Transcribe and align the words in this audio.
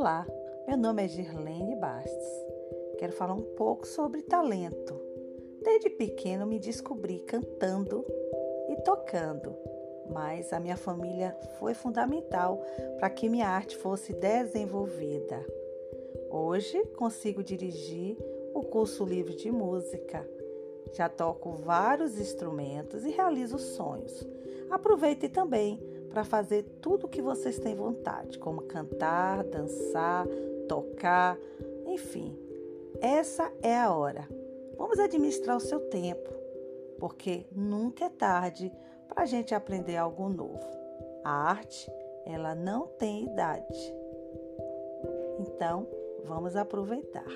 Olá, 0.00 0.24
meu 0.68 0.76
nome 0.76 1.04
é 1.04 1.08
Girlene 1.08 1.74
Bastos. 1.74 2.28
Quero 3.00 3.12
falar 3.12 3.34
um 3.34 3.42
pouco 3.42 3.84
sobre 3.84 4.22
talento. 4.22 4.94
Desde 5.60 5.90
pequeno 5.90 6.46
me 6.46 6.60
descobri 6.60 7.18
cantando 7.26 8.06
e 8.68 8.76
tocando, 8.82 9.56
mas 10.08 10.52
a 10.52 10.60
minha 10.60 10.76
família 10.76 11.36
foi 11.58 11.74
fundamental 11.74 12.64
para 13.00 13.10
que 13.10 13.28
minha 13.28 13.48
arte 13.48 13.76
fosse 13.76 14.12
desenvolvida. 14.12 15.44
Hoje 16.30 16.80
consigo 16.96 17.42
dirigir 17.42 18.16
o 18.54 18.62
curso 18.62 19.04
livre 19.04 19.34
de 19.34 19.50
música. 19.50 20.24
Já 20.92 21.08
toco 21.08 21.50
vários 21.54 22.20
instrumentos 22.20 23.04
e 23.04 23.10
realizo 23.10 23.58
sonhos. 23.58 24.24
Aproveite 24.70 25.28
também 25.28 25.87
para 26.10 26.24
fazer 26.24 26.62
tudo 26.80 27.06
o 27.06 27.08
que 27.08 27.22
vocês 27.22 27.58
têm 27.58 27.74
vontade, 27.74 28.38
como 28.38 28.62
cantar, 28.62 29.44
dançar, 29.44 30.26
tocar, 30.68 31.38
enfim. 31.86 32.36
Essa 33.00 33.52
é 33.62 33.76
a 33.78 33.92
hora. 33.92 34.28
Vamos 34.76 34.98
administrar 34.98 35.56
o 35.56 35.60
seu 35.60 35.80
tempo, 35.88 36.30
porque 36.98 37.46
nunca 37.52 38.06
é 38.06 38.10
tarde 38.10 38.72
para 39.08 39.22
a 39.22 39.26
gente 39.26 39.54
aprender 39.54 39.96
algo 39.96 40.28
novo. 40.28 40.66
A 41.24 41.30
arte, 41.30 41.90
ela 42.24 42.54
não 42.54 42.86
tem 42.86 43.24
idade. 43.24 43.94
Então, 45.40 45.86
vamos 46.24 46.56
aproveitar. 46.56 47.26